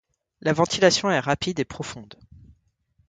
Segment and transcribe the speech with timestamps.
[0.41, 2.17] La ventilation est rapide et profonde.